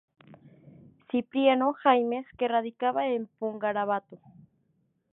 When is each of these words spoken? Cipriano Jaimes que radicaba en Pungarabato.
Cipriano 1.11 1.73
Jaimes 1.75 2.25
que 2.39 2.47
radicaba 2.47 3.05
en 3.09 3.27
Pungarabato. 3.37 4.17